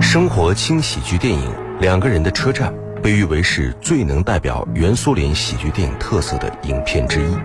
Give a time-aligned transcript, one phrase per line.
[0.00, 7.36] 生活轻喜剧电影《两个人的车站》被誉为是最能代表原苏联喜剧电影特色的影片之一。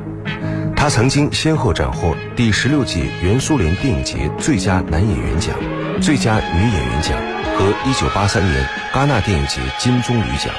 [0.75, 5.55] 他曾经先后斩获第十六届原苏联电影节最佳男演员奖、
[6.01, 7.17] 最佳女演员奖
[7.57, 10.53] 和一九八三年戛纳电影节金棕榈奖。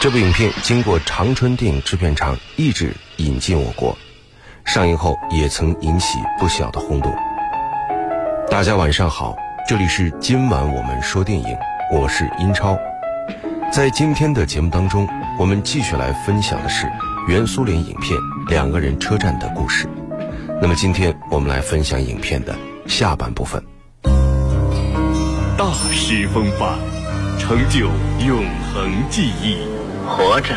[0.00, 3.96] 这部影片经过长春电影制片厂译制引进我国，
[4.64, 7.14] 上映后也曾引起不小的轰动。
[8.50, 9.36] 大家晚上好。
[9.68, 11.48] 这里是今晚我们说电影，
[11.92, 12.78] 我是英超。
[13.72, 15.08] 在今天的节目当中，
[15.40, 16.86] 我们继续来分享的是
[17.26, 18.16] 原苏联影片
[18.48, 19.88] 《两个人车站》的故事。
[20.62, 22.54] 那么今天我们来分享影片的
[22.86, 23.60] 下半部分。
[25.58, 26.78] 大师风范，
[27.36, 27.86] 成就
[28.24, 29.56] 永恒记忆。
[30.06, 30.54] 活着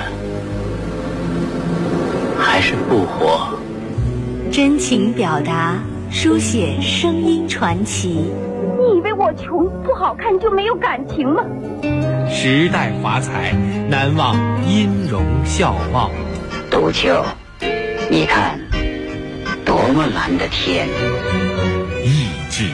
[2.38, 3.58] 还是不活？
[4.52, 5.80] 真情表达，
[6.12, 8.32] 书写声音传奇。
[9.34, 11.44] 穷不好看就没有感情吗？
[12.30, 13.54] 时代华彩，
[13.90, 14.36] 难忘
[14.68, 16.12] 音容笑貌。
[16.70, 17.26] 杜秋，
[18.10, 18.60] 你看，
[19.66, 20.88] 多么蓝的天！
[22.04, 22.66] 意志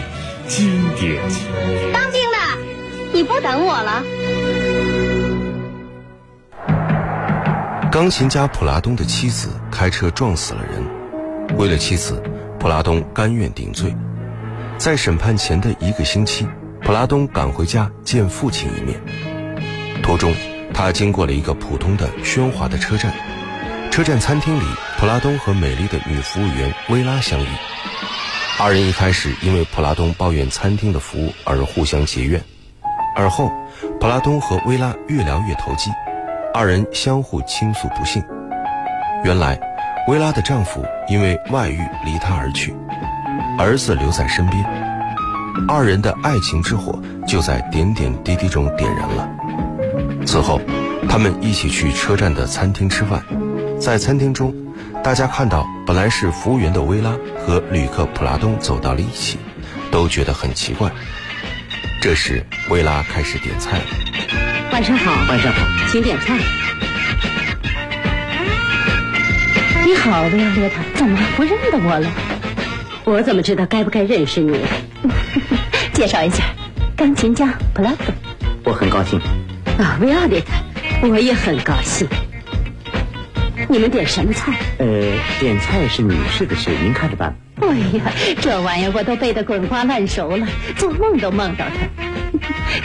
[0.48, 1.22] 经典。
[1.94, 2.38] 当兵的，
[3.14, 4.04] 你不等我了？
[7.92, 10.84] 钢琴家普拉东的妻子开车撞死了人，
[11.58, 12.22] 为了妻子，
[12.60, 13.96] 普拉东甘愿顶罪。
[14.78, 16.48] 在审判前的一个星期，
[16.82, 19.00] 普拉东赶回家见父亲一面。
[20.04, 20.34] 途中，
[20.74, 23.12] 他经过了一个普通的喧哗的车站。
[23.90, 24.64] 车站餐厅里，
[25.00, 27.48] 普拉东和美丽的女服务员薇拉相遇。
[28.60, 32.42] 二人一开始因为普拉东抱怨餐厅的服务而互相结怨，
[33.16, 33.52] 而后，
[34.00, 35.90] 普拉东和薇拉越聊越投机，
[36.54, 38.22] 二人相互倾诉不幸。
[39.24, 39.60] 原来，
[40.08, 42.76] 薇拉的丈夫因为外遇离她而去。
[43.58, 44.64] 儿子留在身边，
[45.68, 49.30] 二人的爱情之火就在点点滴滴中点燃了。
[50.26, 50.60] 此后，
[51.08, 53.24] 他们一起去车站的餐厅吃饭，
[53.80, 54.54] 在餐厅中，
[55.04, 57.12] 大家看到本来是服务员的薇拉
[57.46, 59.38] 和旅客普拉东走到了一起，
[59.92, 60.92] 都觉得很奇怪。
[62.02, 63.86] 这时，薇拉开始点菜了。
[64.72, 66.38] 晚上好，晚上好，请点菜。
[69.86, 72.10] 你好，维奥列塔，怎么不认得我了？
[73.06, 74.60] 我怎么知道该不该认识你？
[75.94, 76.44] 介绍一下，
[76.96, 78.08] 钢琴家普拉多。
[78.64, 79.20] 我很高兴。
[79.78, 80.56] 啊，维奥列塔，
[81.08, 82.08] 我也很高兴。
[83.70, 84.54] 你们点什么菜？
[84.80, 84.86] 呃，
[85.40, 87.36] 点菜是女士的事，您看着办。
[87.62, 87.68] 哎
[87.98, 88.12] 呀，
[88.42, 92.04] 这玩意儿我都背得滚瓜烂熟了，做梦都梦到它。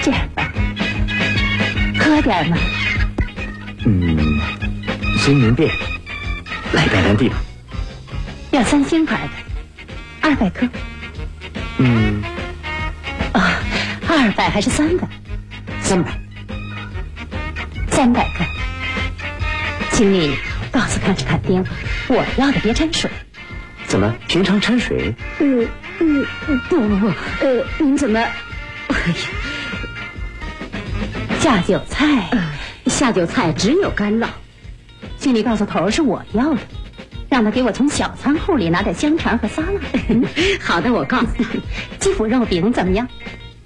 [0.02, 0.52] 这样吧，
[1.98, 2.58] 喝点嘛。
[3.86, 4.38] 嗯，
[5.18, 5.70] 随您便，
[6.72, 7.36] 来白兰地吧。
[8.50, 9.49] 要三星牌的。
[10.20, 10.68] 二百克，
[11.78, 12.22] 嗯，
[13.32, 13.58] 啊，
[14.08, 15.08] 二百还是三百？
[15.80, 16.12] 三百，
[17.90, 18.44] 三百克，
[19.92, 20.36] 请你
[20.70, 21.64] 告诉看着看丁，
[22.08, 23.10] 我要的别掺水。
[23.86, 24.14] 怎么？
[24.28, 25.14] 平常掺水？
[25.40, 25.66] 嗯
[25.98, 26.24] 嗯，
[26.68, 27.06] 不不不，
[27.40, 28.20] 呃，您怎么？
[28.20, 29.14] 哎呀，
[31.40, 32.30] 下酒菜，
[32.86, 34.28] 下酒菜只有干酪，
[35.18, 36.60] 请你告诉头是我要的。
[37.30, 39.80] 让他给我从小仓库里拿点香肠和沙拉。
[40.60, 41.46] 好的，我告诉你，
[41.98, 43.08] 鸡脯肉饼怎么样？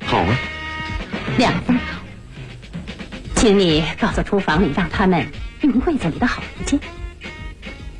[0.04, 0.36] 好啊，
[1.38, 1.76] 两份。
[3.36, 5.26] 请你告诉厨房里，让他们
[5.62, 6.78] 用柜子里的好油煎。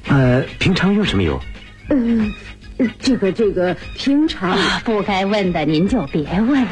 [0.06, 1.41] 呃，平常用什么油？
[1.88, 1.96] 呃，
[2.98, 6.70] 这个这个，平常不该问的您就别问了。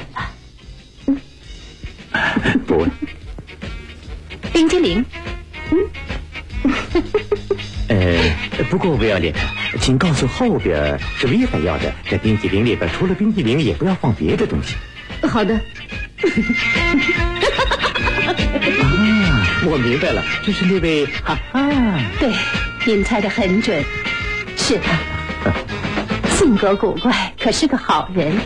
[1.06, 1.16] 嗯，
[2.66, 2.90] 不问。
[4.52, 5.04] 冰激凌。
[5.70, 5.78] 嗯。
[7.88, 9.38] 呃， 不过维奥列特，
[9.80, 14.74] 请告诉后边是维塔要的，这冰淇淋里边除了冰淇淋，也不要放别的东西。
[15.26, 15.54] 好的。
[18.80, 18.82] 啊，
[19.66, 21.70] 我明白了，这是那位哈哈。
[22.18, 22.32] 对，
[22.86, 23.82] 您猜的很准，
[24.56, 24.96] 是他。
[26.30, 28.38] 性格古怪，可是个好人。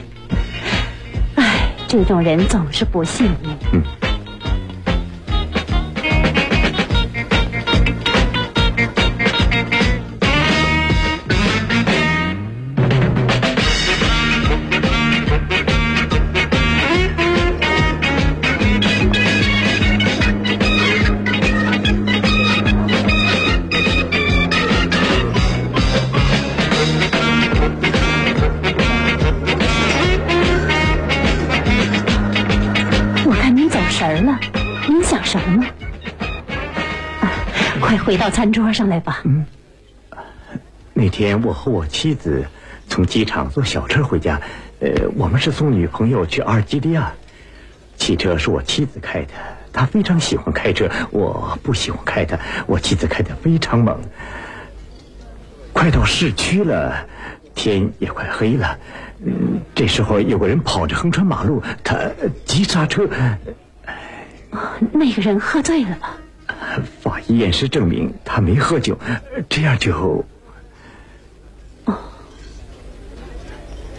[1.37, 3.51] 唉，这种人总是不幸运。
[3.73, 3.83] 嗯。
[37.99, 39.21] 回到餐桌上来吧。
[39.25, 39.45] 嗯，
[40.95, 42.47] 那天我和我妻子
[42.89, 44.41] 从机场坐小车回家，
[44.81, 47.13] 呃，我们是送女朋友去阿尔及利亚。
[47.97, 49.33] 汽车是我妻子开的，
[49.73, 52.39] 她非常喜欢开车，我不喜欢开的。
[52.67, 53.99] 我妻子开的非常猛，
[55.73, 57.07] 快到市区了，
[57.55, 58.79] 天也快黑了。
[59.25, 61.99] 嗯，这时候有个人跑着横穿马路，他
[62.45, 63.09] 急刹车。
[64.93, 66.17] 那个人喝醉了吧？
[67.07, 68.99] 法医验尸证明他没喝酒，
[69.49, 70.25] 这样就……
[71.85, 71.97] 哦，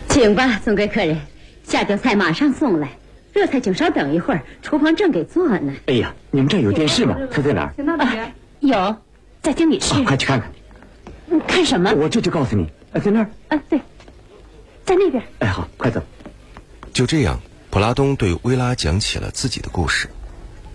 [0.09, 1.17] 请吧，尊贵客人，
[1.63, 2.89] 下酒菜马上送来。
[3.33, 5.73] 热菜请稍等一会儿，厨房正给做呢。
[5.85, 7.15] 哎呀，你们这有电视吗？
[7.31, 7.73] 他在哪儿？
[7.77, 8.31] 在那里。
[8.59, 8.95] 有，
[9.41, 10.03] 在经理室。
[10.03, 10.51] 快去看看。
[11.47, 11.93] 看什么？
[11.93, 12.67] 我这就告诉你。
[13.01, 13.29] 在那儿。
[13.47, 13.79] 啊，对，
[14.83, 15.23] 在那边。
[15.39, 16.01] 哎，好，快走。
[16.91, 17.39] 就这样，
[17.69, 20.09] 普拉东对薇拉讲起了自己的故事。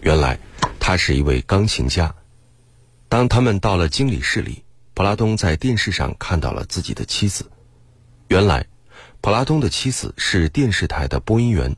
[0.01, 0.39] 原来，
[0.81, 2.15] 他是一位钢琴家。
[3.13, 4.65] 当他们到了经理室里，
[4.95, 7.45] 普拉东在电视上看到了自己的妻子。
[8.29, 8.67] 原来，
[9.21, 11.77] 普拉东的妻子是电视台的播音员。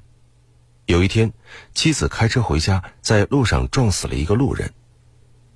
[0.86, 1.32] 有一天，
[1.74, 4.72] 妻子开车回家，在路上撞死了一个路人。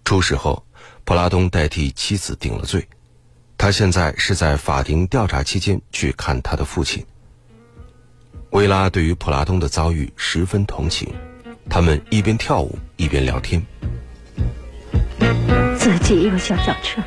[0.04, 0.66] 出事后，
[1.04, 2.88] 普拉东代替妻子顶了罪。
[3.56, 7.06] 他现在是在法庭调查期间去看他的父亲。
[8.50, 11.14] 薇拉对于普拉东的遭遇十分同情，
[11.70, 13.64] 他们一边跳舞一边聊天。
[16.08, 17.02] 自己有小轿车，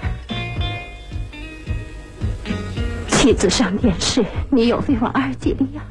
[3.08, 5.82] 妻子上电视，女友飞往阿尔及利亚，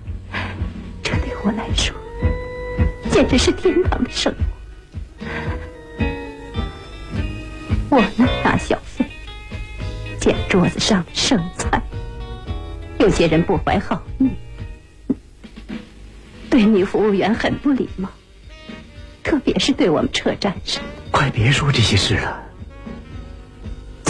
[1.03, 1.93] 这对我来说。
[3.11, 6.07] 简直是天堂的生活。
[7.91, 9.05] 我呢，拿小费，
[10.21, 11.83] 捡桌子上的剩菜。
[13.01, 14.29] 有些人不怀好意，
[16.49, 18.09] 对女服务员很不礼貌，
[19.25, 20.81] 特别是对我们车站上。
[21.11, 22.41] 快别说这些事了，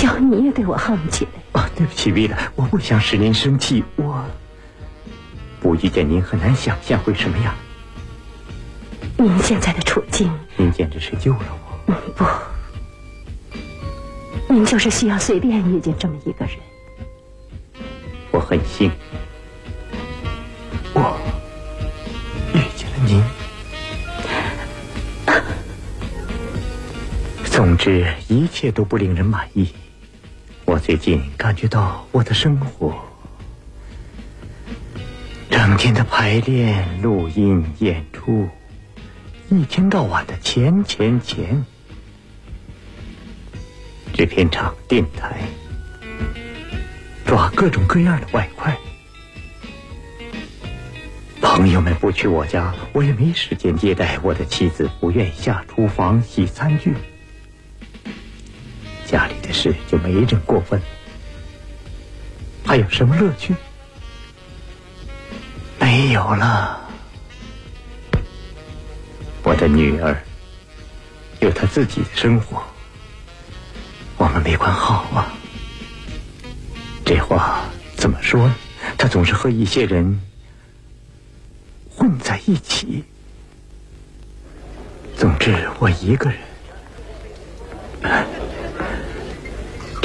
[0.00, 1.30] 叫你也对我横起来。
[1.60, 3.84] 哦，对不起，薇拉，我不想使您生气。
[3.96, 4.24] 我
[5.60, 7.54] 不遇见您，很难想象会什么样。
[9.18, 11.40] 您现在的处境，您简直是救了
[11.84, 11.94] 我。
[12.16, 12.24] 不，
[14.48, 16.54] 您就是需要随便遇见这么一个人。
[18.30, 18.92] 我很幸运，
[20.94, 21.14] 我
[22.54, 23.22] 遇见了您。
[27.52, 29.68] 总之，一切都不令人满意。
[30.70, 32.94] 我最近感觉到我的生活，
[35.50, 38.48] 整天的排练、录音、演出。
[39.48, 41.64] 一天到晚的钱钱钱，
[44.12, 45.40] 制片厂、电台
[47.26, 48.78] 抓各种各样的外快，
[51.40, 56.94] 朋友们不去我家，我也没时间接待我的妻子，不愿意下厨房洗餐具，
[59.04, 60.80] 家里的事就没人过问，
[62.64, 63.52] 还有什么乐趣？
[65.80, 66.88] 没有了。
[69.42, 70.16] 我的女儿
[71.40, 72.62] 有她自己的生活，
[74.16, 75.34] 我们没管好啊。
[77.04, 77.64] 这话
[77.96, 78.54] 怎么说呢？
[78.96, 80.20] 她总是和一些人
[81.90, 83.02] 混在一起。
[85.16, 86.38] 总之，我一个人。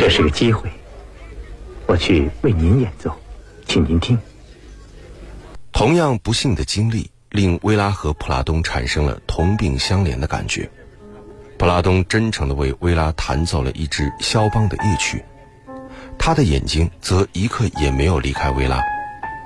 [0.05, 0.69] 这是个机会，
[1.87, 3.11] 我去为您演奏，
[3.65, 4.15] 请您听。
[5.71, 7.09] 同样不幸的经历。
[7.31, 10.69] 令薇拉和普拉东产生了同病相怜的感觉。
[11.57, 15.25] 普拉东真诚地为薇拉弹奏了一支肖邦的夜曲，
[16.19, 18.79] 他的眼睛则一刻也没有离开薇拉，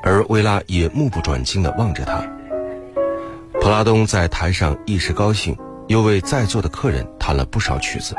[0.04, 2.22] 而薇拉也目不转睛地望着他。
[3.62, 5.58] 普拉东在台上一时高兴，
[5.88, 8.14] 又为在座的客人弹了不少曲子。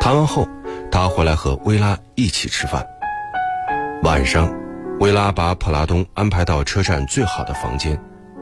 [0.00, 0.46] 弹完后，
[0.96, 2.82] 他回来和薇拉一起吃饭。
[4.02, 4.50] 晚上，
[4.98, 8.00] 薇拉把普拉东安排到车站最好的房间。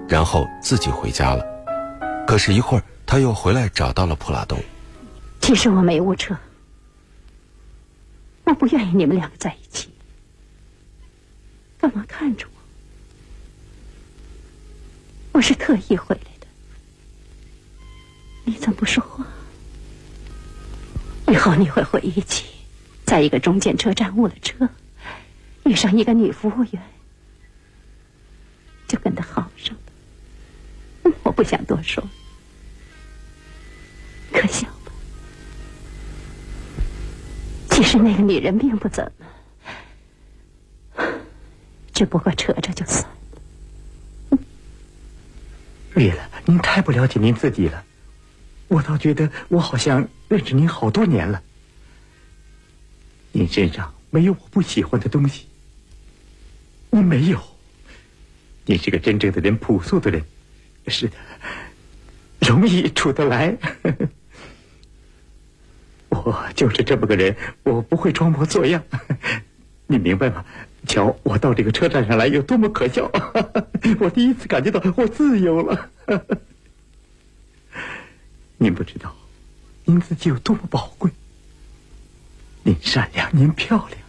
[0.08, 1.44] 然后自己回家了，
[2.28, 4.56] 可是，一会儿他又回来找到了普拉东。
[5.40, 6.36] 其实我没误车，
[8.44, 9.88] 我不愿意你们两个在一起。
[11.76, 12.46] 干嘛看着
[15.32, 15.38] 我？
[15.38, 16.46] 我是特意回来的。
[18.44, 19.26] 你怎么不说话？
[21.26, 22.46] 以后你会回忆起，
[23.04, 24.68] 在一个中间车站误了车，
[25.64, 26.82] 遇上一个女服务员，
[28.86, 31.12] 就跟她好上了。
[31.22, 32.06] 我不想多说，
[34.32, 34.92] 可笑吧？
[37.70, 39.10] 其实那个女人并不怎
[40.94, 41.04] 么，
[41.92, 43.02] 只不过扯扯就算
[44.30, 44.38] 了。
[45.94, 47.84] 丽了，您太不了解您自己了。
[48.68, 51.42] 我倒觉得我好像认识您好多年了。
[53.32, 55.46] 您身上没有我不喜欢的东西，
[56.90, 57.40] 你没有。
[58.66, 60.22] 你是个真正的人，朴素的人。
[60.88, 61.16] 是的，
[62.40, 63.56] 容易处得来。
[66.08, 68.82] 我就是这么个人，我不会装模作样，
[69.86, 70.44] 你明白吗？
[70.86, 73.10] 瞧，我到这个车站上来有多么可笑！
[74.00, 75.90] 我第一次感觉到我自由了。
[78.64, 79.14] 您不知道，
[79.84, 81.10] 您自己有多么宝贵。
[82.62, 84.00] 您善良，您漂亮，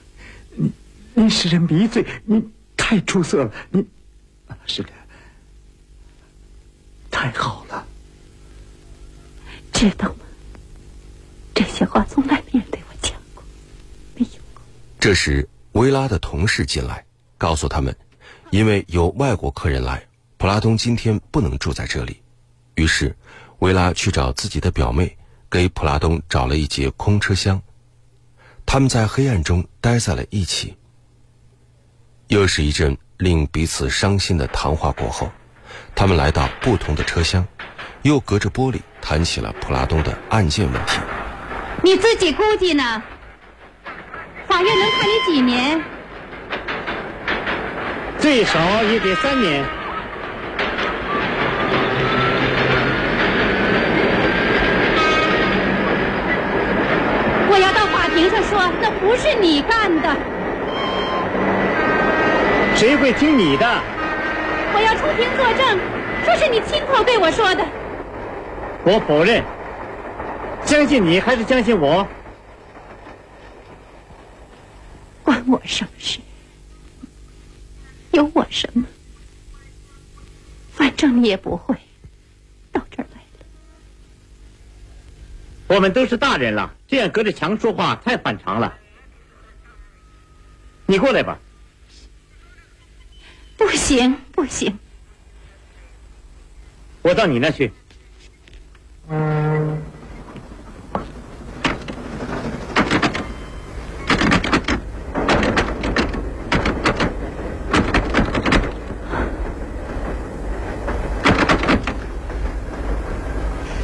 [0.55, 0.71] 您
[1.13, 3.85] 您使人迷醉，您太出色了，您
[4.65, 4.89] 是的，
[7.11, 7.85] 太好了。
[9.73, 10.19] 知道吗？
[11.53, 13.43] 这些话从来没人对我讲过，
[14.15, 14.63] 没有过。
[15.01, 17.03] 这时，维拉的同事进来，
[17.37, 17.93] 告诉他们，
[18.51, 20.07] 因为有外国客人来，
[20.37, 22.21] 普拉东今天不能住在这里。
[22.75, 23.13] 于是，
[23.59, 25.17] 薇拉去找自己的表妹，
[25.49, 27.61] 给普拉东找了一节空车厢。
[28.65, 30.75] 他们在黑暗中待在了一起。
[32.27, 35.31] 又是一阵令彼此伤心的谈话过后，
[35.95, 37.47] 他们来到不同的车厢，
[38.01, 40.99] 又隔着玻璃谈起了普拉东的案件问题。
[41.83, 43.03] 你自己估计呢？
[44.47, 45.83] 法院能判你几年？
[48.19, 49.63] 最少也得三年。
[58.15, 60.15] 要到法庭上说，那不是你干的。
[62.75, 63.65] 谁会听你的？
[64.73, 65.79] 我要出庭作证，
[66.23, 67.65] 说是你亲口对我说的。
[68.85, 69.43] 我否认。
[70.65, 72.07] 相信你还是相信我？
[75.23, 76.19] 关我什么事？
[78.11, 78.83] 有我什么？
[80.73, 81.75] 反正你也不会
[82.71, 83.45] 到这儿来了。
[85.67, 88.73] 我们都是大人了，这样隔着墙说话太反常了。
[90.85, 91.39] 你过来吧。
[93.57, 94.77] 不行，不行。
[97.01, 97.71] 我到你那去。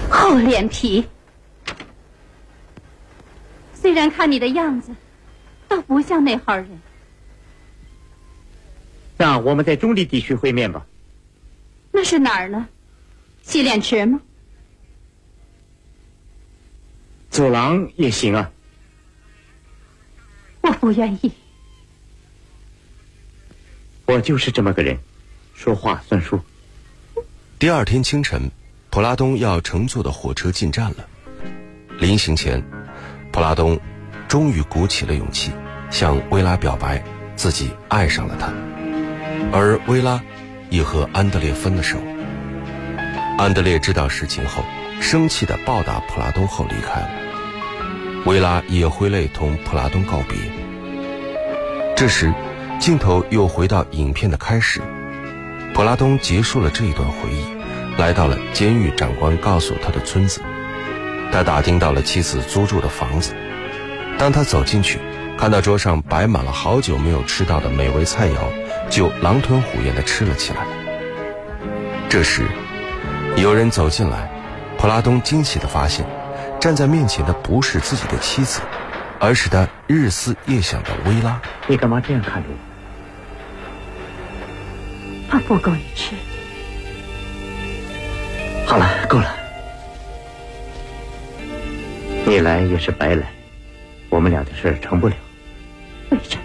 [0.09, 1.03] 厚脸皮。
[3.91, 4.95] 虽然看你的样子，
[5.67, 6.79] 倒不像那号人。
[9.17, 10.86] 那我们在中立地区会面吧。
[11.91, 12.69] 那是哪儿呢？
[13.41, 14.21] 洗脸池吗？
[17.29, 18.50] 走廊也行啊。
[20.62, 21.33] 我不愿意。
[24.05, 24.98] 我就是这么个人，
[25.53, 26.39] 说话算数。
[27.60, 28.50] 第二天清晨，
[28.89, 31.05] 普拉东要乘坐的火车进站了。
[32.00, 32.63] 临行前，
[33.31, 33.79] 普拉东
[34.27, 35.51] 终于鼓起了勇气，
[35.89, 37.03] 向薇拉表白
[37.35, 38.51] 自己爱上了她。
[39.51, 40.21] 而薇拉
[40.69, 41.97] 也和安德烈分了手。
[43.38, 44.63] 安德烈知道实情后，
[45.00, 47.09] 生气地暴打普拉东后离开了。
[48.25, 50.38] 薇拉也挥泪同普拉东告别。
[51.95, 52.33] 这时，
[52.79, 54.81] 镜头又回到影片的开始。
[55.73, 57.45] 普拉东结束了这一段回忆，
[57.97, 60.41] 来到了监狱长官告诉他的村子。
[61.31, 63.33] 他打听到了妻子租住的房子。
[64.17, 65.00] 当他走进去，
[65.38, 68.35] 看到桌上摆满了好久没有吃到的美味菜肴，
[68.89, 70.65] 就狼吞虎咽地吃了起来。
[72.09, 72.45] 这时，
[73.38, 74.29] 有人走进来，
[74.77, 76.05] 普拉东惊喜地发现，
[76.59, 78.61] 站在面前的不是自己的妻子，
[79.19, 81.41] 而是他日思夜想的薇拉。
[81.67, 82.55] 你干嘛这样看着我？
[85.31, 86.13] 怕不够你吃。
[88.67, 89.40] 好了，够了。
[92.31, 93.29] 你来也是白来，
[94.07, 95.15] 我们俩的事成不了。
[96.11, 96.43] 为什么？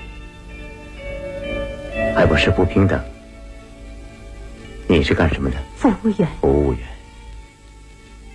[2.12, 3.00] 还不是不平等。
[4.88, 5.56] 你是干什么的？
[5.76, 6.28] 服务员。
[6.40, 6.82] 服务员。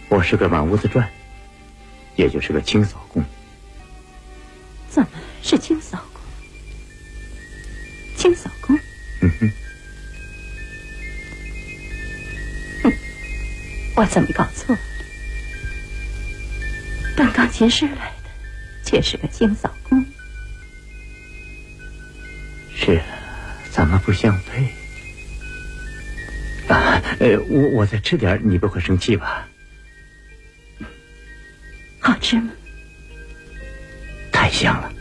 [0.07, 1.05] 我是个满屋子转，
[2.15, 3.21] 也就是个清扫工。
[4.89, 5.09] 怎么
[5.43, 6.21] 是清扫工？
[8.15, 8.79] 清扫工？
[9.23, 9.51] 嗯哼。
[12.83, 12.93] 哼，
[13.97, 14.81] 我怎么搞错了？
[17.15, 18.29] 当钢琴师来的，
[18.83, 20.05] 却是个清扫工。
[22.75, 23.05] 是啊，
[23.71, 24.63] 咱们不相配。
[26.67, 29.47] 啊，呃，我我再吃点，你不会生气吧？
[31.99, 32.51] 好吃吗？
[34.31, 34.91] 太香了。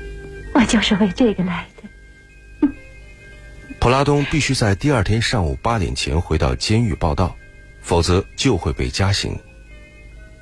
[0.53, 2.69] 我就是为这个来的。
[3.79, 7.35] 普拉东必须在第二天上午八点前回到监狱报道，
[7.81, 9.39] 否则就会被加刑。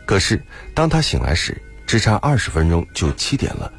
[0.08, 3.70] 可是当他醒来时，只差二十分钟就七点了。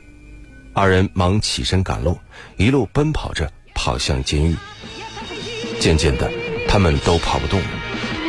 [0.76, 2.20] 二人忙起身赶路，
[2.56, 4.56] 一路奔跑着跑向监狱。
[5.80, 6.30] 渐渐的，
[6.68, 7.68] 他们都跑不动了。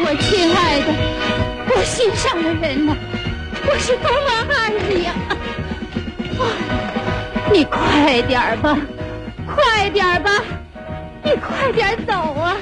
[0.02, 0.87] 我亲爱的。
[1.76, 2.97] 我心上的人呢？
[3.66, 5.14] 我是多么爱你呀！
[7.52, 8.78] 你快点吧，
[9.47, 10.42] 快点吧，
[11.23, 12.57] 你快点走啊！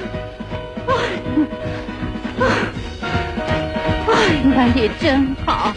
[4.73, 5.73] 你真好，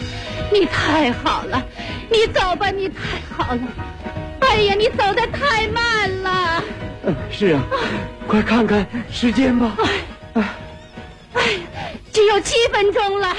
[0.51, 1.63] 你太好了，
[2.09, 2.95] 你走吧，你太
[3.35, 3.61] 好了。
[4.39, 6.63] 哎呀，你走的太慢了。
[7.31, 7.63] 是啊，
[8.27, 9.75] 快看看时间吧。
[10.33, 10.43] 哎，
[11.33, 11.41] 哎，
[12.11, 13.35] 只有七分钟了。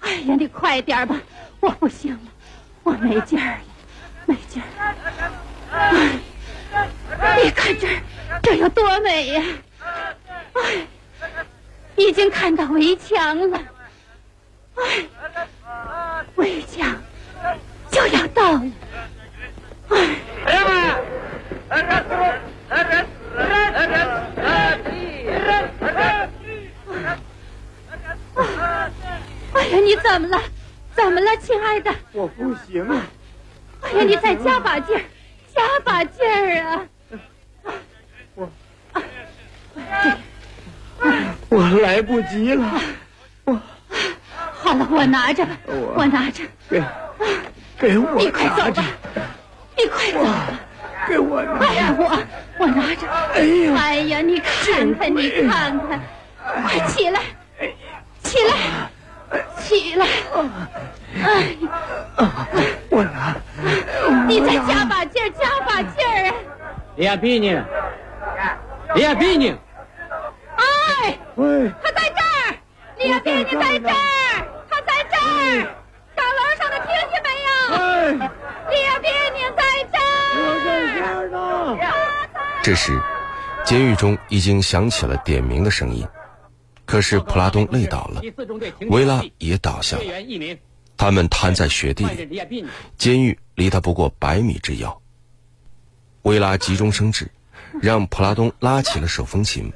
[0.00, 1.20] 哎呀，你快点吧，
[1.60, 2.30] 我不行了，
[2.82, 3.58] 我没劲儿了，
[4.26, 4.66] 没劲儿。
[5.72, 6.10] 哎，
[7.42, 7.88] 你看这
[8.42, 9.42] 这有多美呀！
[10.54, 10.86] 哎，
[11.96, 13.58] 已经看到围墙了。
[14.76, 17.02] 哎，围墙
[17.90, 18.62] 就要到了。
[29.54, 30.42] 哎呀，你怎么了？
[30.94, 31.94] 怎么了，亲爱的？
[32.12, 33.06] 我不行啊！
[33.82, 35.02] 哎呀，你再加把劲儿，
[35.54, 36.86] 加把劲儿啊！
[38.34, 38.50] 我，
[41.50, 42.80] 我来不及了。
[45.14, 45.56] 拿着吧，
[45.94, 46.42] 我拿着。
[46.68, 46.82] 给，
[47.78, 48.82] 给我你快走吧，
[49.76, 50.60] 你快走吧。
[51.06, 51.64] 给我拿。
[51.64, 52.18] 哎呀，我
[52.58, 53.06] 我拿着。
[53.34, 56.00] 哎呀，哎呀，你看看，你看看，
[56.64, 57.20] 快起来，
[58.24, 58.52] 起来，
[59.60, 60.06] 起来！
[61.22, 61.56] 哎，
[62.90, 63.36] 我拿。
[64.26, 66.34] 你再加把劲儿，加把劲儿啊！
[66.96, 67.64] 李亚碧呢？
[68.96, 69.56] 李亚碧呢？
[70.56, 72.58] 哎，他在这儿！
[72.98, 73.92] 李亚碧，你在这儿！
[74.70, 75.66] 他在这儿！
[76.14, 77.50] 大楼上的，听见没有？
[77.74, 77.78] 哎，
[78.70, 80.02] 李亚碧，你在这儿！
[80.36, 81.34] 我在这儿呢。
[82.64, 82.98] 这时，
[83.62, 86.02] 监狱中已经响起了点名的声音。
[86.86, 88.22] 可是普拉东累倒了，
[88.88, 90.04] 维拉也倒下了，
[90.96, 92.64] 他们瘫在雪地里。
[92.96, 94.98] 监狱离他不过百米之遥。
[96.22, 97.30] 维拉急中生智，
[97.82, 99.70] 让普拉东拉起了手风琴。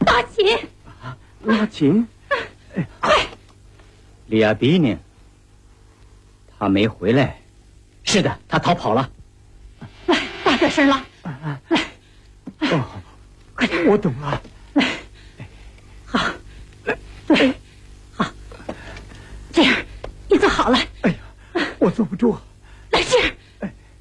[0.00, 0.58] 拉琴，
[1.42, 2.06] 拉琴，
[3.00, 3.14] 快！
[4.26, 4.98] 利亚比呢？
[6.58, 7.38] 他没回来。
[8.04, 9.10] 是的，他逃跑了。
[10.04, 11.02] 来，大点声拉。
[11.42, 11.60] 来，
[12.70, 12.84] 哦，
[13.54, 13.86] 快点！
[13.86, 14.42] 我懂了。
[14.74, 14.86] 来，
[16.06, 16.18] 好，
[17.26, 17.52] 对，
[18.14, 18.24] 好，
[19.52, 19.74] 这样
[20.28, 20.78] 你坐好了。
[21.02, 21.16] 哎呀，
[21.78, 22.36] 我坐不住。
[22.90, 23.30] 来这样，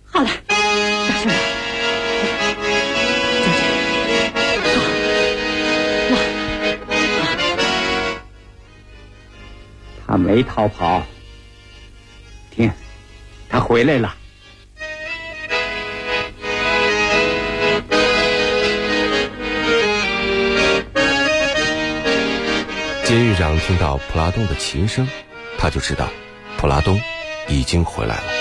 [0.05, 0.55] 好了，大
[1.21, 1.31] 声。
[10.07, 11.03] 他没逃跑。
[12.49, 12.71] 听，
[13.49, 14.15] 他回来了。
[23.07, 25.07] 监狱长听到普拉东的琴声，
[25.57, 26.09] 他就知道
[26.57, 27.01] 普拉东
[27.47, 28.36] 已经回来了。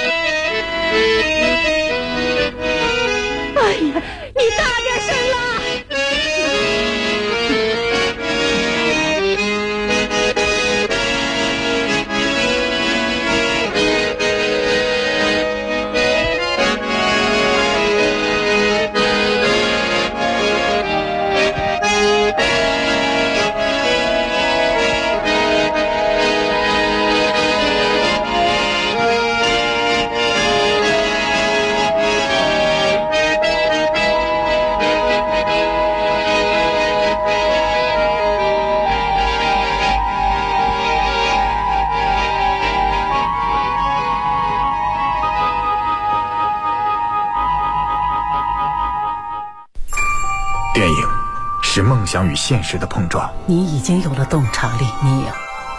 [52.37, 55.29] 与现实的碰撞，你已经有了洞察力，你有。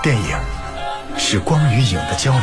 [0.02, 0.36] 电影
[1.16, 2.42] 是光与影的交流，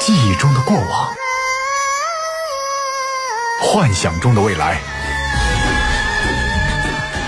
[0.00, 1.14] 记忆中的过往，
[3.62, 4.76] 幻想中的未来。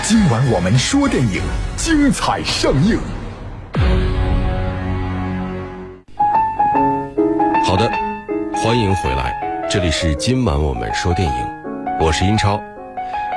[0.03, 1.41] 今晚我们说电影，
[1.75, 2.99] 精彩上映。
[7.65, 7.89] 好的，
[8.61, 9.33] 欢迎回来，
[9.71, 11.33] 这里是今晚我们说电影，
[11.97, 12.61] 我是英超。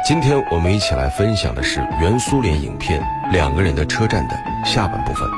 [0.04, 5.30] 今天我们一起来分享的是原苏联影片《两个人的车站》的下半部分。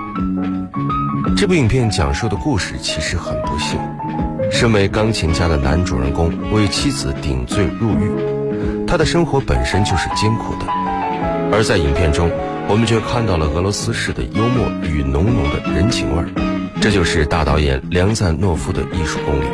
[1.37, 3.79] 这部影片讲述的故事其实很不幸，
[4.51, 8.11] 身为钢琴家的男主人公为妻子顶罪入狱，
[8.87, 10.65] 他的生活本身就是艰苦的。
[11.53, 12.31] 而在影片中，
[12.71, 16.29] 我们却看到了俄罗斯式的幽默与浓浓的人情味儿，
[16.81, 19.45] 这就是大导演梁赞诺夫的艺术功力。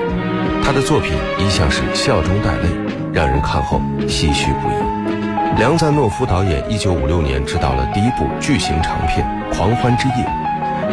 [0.64, 2.68] 他的作品一向是笑中带泪，
[3.12, 5.58] 让人看后唏嘘不已。
[5.58, 10.14] 梁赞诺夫导演1956年执导了第一部巨型长片《狂欢之夜》，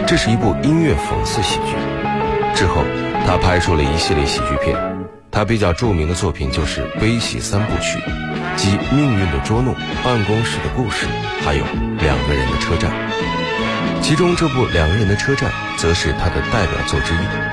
[0.06, 1.76] 这是一部音乐讽刺喜剧。
[2.54, 2.84] 之后，
[3.26, 4.76] 他拍出了一系列喜剧片，
[5.32, 8.00] 他比较著名的作品就是《悲喜三部曲》，
[8.58, 11.06] 即《命运的捉弄》《办公室的故事》，
[11.46, 11.64] 还有
[12.02, 12.92] 《两个人的车站》。
[14.02, 17.49] 其中这部《两个人的车站》则是他的代表作之一。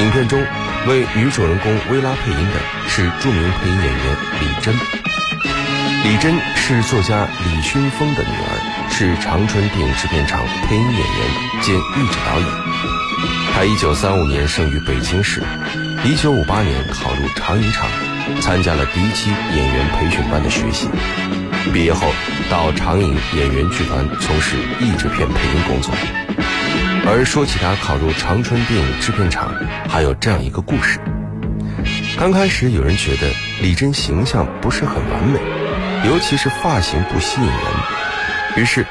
[0.00, 0.40] 影片中
[0.86, 4.74] 为女主人公薇拉配音的是著名配音演员李珍。
[6.04, 11.02] 李珍是作家李勋峰的女儿，是长春电影制片厂配音演员
[11.62, 12.48] 兼译制导演。
[13.52, 15.42] 她1935年生于北京市
[16.04, 17.90] ，1958年考入长影厂，
[18.40, 20.88] 参加了第一期演员培训班的学习。
[21.72, 22.06] 毕业后
[22.48, 25.92] 到长影演员剧团从事译制片配音工作。
[27.10, 29.54] 而说起他考入长春电影制片厂，
[29.88, 31.00] 还有这样一个故事。
[32.18, 35.40] 刚开始有人觉得李珍形象不是很完美。
[36.04, 37.56] 尤其是发型不吸引人，
[38.56, 38.86] 于是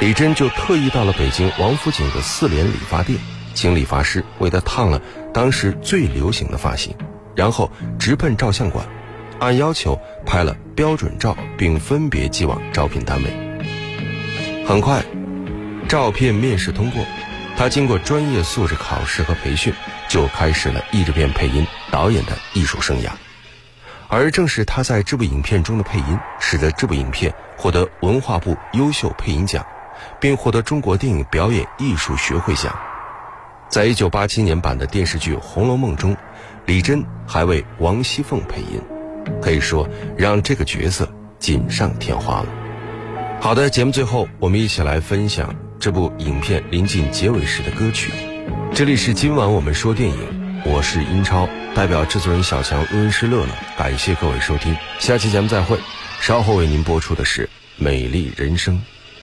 [0.00, 3.18] 李珍就特意到了北京王府井的四联理发店，
[3.52, 5.02] 请理发师为她烫了
[5.34, 6.94] 当时最流行的发型，
[7.34, 8.86] 然后直奔照相馆，
[9.38, 13.30] 按要求拍了标准照，并分别寄往招聘单位。
[14.66, 15.04] 很快，
[15.88, 17.04] 照片面试通过，
[17.56, 19.72] 他经过专业素质考试和培训，
[20.08, 23.08] 就开始了译制片配音导演的艺术生涯。
[24.08, 29.66] 而正是他在这部影片中的配音，使得这部影片获得文化部优秀配音奖，
[30.20, 32.78] 并获得中国电影表演艺术学会奖。
[33.68, 36.16] 在一九八七年版的电视剧《红楼梦》中，
[36.66, 38.80] 李珍还为王熙凤配音，
[39.42, 42.46] 可以说让这个角色锦上添花了。
[43.40, 48.12] 好的，节目最后我们一起来分享这部影片临近结尾时的歌曲。
[48.74, 51.48] 这里是今晚我们说电影，我是英超。
[51.74, 55.78] 代表制作人小强、恩师乐乐，感谢各位收听，下期节目再会。
[56.20, 57.44] 稍后为您播出的是
[57.76, 58.76] 《美丽人生》。